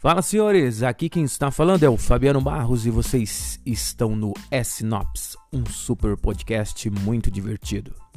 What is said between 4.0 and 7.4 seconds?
no S-Nops, um super podcast muito